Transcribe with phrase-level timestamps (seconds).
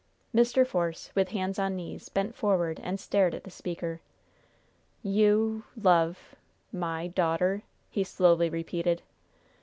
[0.33, 0.65] Mr.
[0.65, 4.01] Force, with hands on knees, bent forward and stared at the speaker.
[5.03, 6.33] "You love
[6.73, 9.03] my daughter!" he slowly repeated.